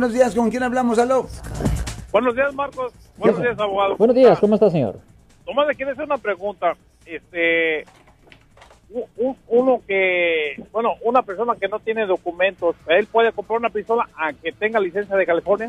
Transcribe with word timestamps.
Buenos 0.00 0.14
días, 0.14 0.32
¿con 0.32 0.48
quién 0.48 0.62
hablamos? 0.62 0.96
Aló. 1.00 1.26
Buenos 2.12 2.32
días, 2.36 2.54
Marcos. 2.54 2.92
Buenos 3.16 3.42
días, 3.42 3.58
abogado. 3.58 3.96
Buenos 3.96 4.14
días, 4.14 4.38
¿cómo 4.38 4.54
está, 4.54 4.70
señor? 4.70 5.00
Tomás 5.44 5.66
le 5.66 5.74
quiere 5.74 5.90
hacer 5.90 6.04
una 6.04 6.18
pregunta. 6.18 6.76
Este, 7.04 7.84
un- 9.16 9.36
uno 9.48 9.82
que, 9.88 10.62
bueno, 10.70 10.92
una 11.02 11.22
persona 11.22 11.56
que 11.60 11.66
no 11.66 11.80
tiene 11.80 12.06
documentos, 12.06 12.76
¿él 12.86 13.08
puede 13.08 13.32
comprar 13.32 13.58
una 13.58 13.70
pistola 13.70 14.08
a 14.16 14.32
que 14.32 14.52
tenga 14.52 14.78
licencia 14.78 15.16
de 15.16 15.26
California? 15.26 15.68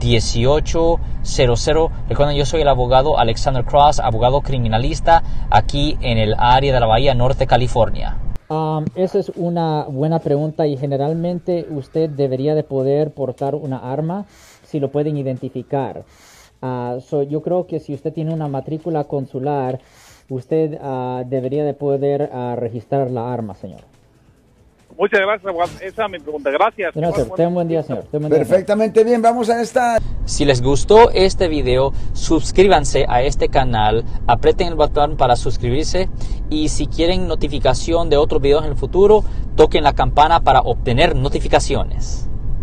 1-800-530-1800. 0.00 1.90
Recuerden, 2.08 2.36
yo 2.36 2.44
soy 2.44 2.62
el 2.62 2.68
abogado 2.68 3.18
Alexander 3.18 3.64
Cross, 3.64 4.00
abogado 4.00 4.40
criminalista 4.40 5.22
aquí 5.50 5.96
en 6.00 6.18
el 6.18 6.34
área 6.38 6.72
de 6.72 6.80
la 6.80 6.86
Bahía 6.86 7.14
Norte, 7.14 7.46
California. 7.46 8.16
Um, 8.48 8.84
esa 8.96 9.20
es 9.20 9.30
una 9.36 9.84
buena 9.84 10.18
pregunta 10.18 10.66
y 10.66 10.76
generalmente 10.76 11.68
usted 11.70 12.10
debería 12.10 12.56
de 12.56 12.64
poder 12.64 13.12
portar 13.12 13.54
una 13.54 13.78
arma 13.78 14.26
si 14.64 14.80
lo 14.80 14.90
pueden 14.90 15.16
identificar. 15.16 16.04
Ah, 16.60 16.98
so, 17.00 17.22
yo 17.22 17.42
creo 17.42 17.66
que 17.66 17.78
si 17.80 17.94
usted 17.94 18.12
tiene 18.12 18.34
una 18.34 18.48
matrícula 18.48 19.04
consular, 19.04 19.80
usted 20.28 20.78
ah, 20.82 21.22
debería 21.26 21.64
de 21.64 21.74
poder 21.74 22.28
ah, 22.32 22.56
registrar 22.58 23.10
la 23.10 23.32
arma, 23.32 23.54
señor. 23.54 23.82
Muchas 25.00 25.20
gracias, 25.20 25.46
abogado. 25.48 25.72
Esa 25.80 26.04
es 26.04 26.10
mi 26.10 26.18
pregunta. 26.18 26.50
Gracias. 26.50 26.94
Un 26.94 27.00
día, 27.00 27.12
señor. 27.12 27.52
Buen 27.52 27.68
día, 27.68 27.82
señor. 27.82 28.04
Perfectamente 28.28 29.02
bien, 29.02 29.22
vamos 29.22 29.48
a 29.48 29.62
esta. 29.62 29.96
Si 30.26 30.44
les 30.44 30.60
gustó 30.60 31.10
este 31.10 31.48
video, 31.48 31.94
suscríbanse 32.12 33.06
a 33.08 33.22
este 33.22 33.48
canal, 33.48 34.04
aprieten 34.26 34.68
el 34.68 34.74
botón 34.74 35.16
para 35.16 35.36
suscribirse 35.36 36.10
y 36.50 36.68
si 36.68 36.86
quieren 36.86 37.26
notificación 37.26 38.10
de 38.10 38.18
otros 38.18 38.42
videos 38.42 38.64
en 38.64 38.72
el 38.72 38.76
futuro, 38.76 39.24
toquen 39.56 39.84
la 39.84 39.94
campana 39.94 40.40
para 40.40 40.60
obtener 40.60 41.16
notificaciones. 41.16 42.29